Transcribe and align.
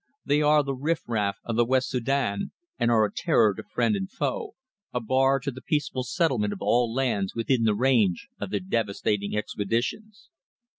They 0.25 0.41
are 0.41 0.63
the 0.63 0.73
riff 0.73 1.03
raff 1.07 1.37
of 1.43 1.57
the 1.57 1.63
West 1.63 1.89
Soudan 1.89 2.53
and 2.79 2.89
are 2.89 3.05
a 3.05 3.13
terror 3.13 3.53
to 3.53 3.61
friend 3.61 3.95
and 3.95 4.09
foe, 4.09 4.55
a 4.91 4.99
bar 4.99 5.39
to 5.41 5.51
the 5.51 5.61
peaceful 5.61 6.03
settlement 6.03 6.53
of 6.53 6.59
all 6.59 6.91
lands 6.91 7.35
within 7.35 7.65
the 7.65 7.75
range 7.75 8.27
of 8.39 8.49
their 8.49 8.61
devastating 8.61 9.37
expeditions." 9.37 10.29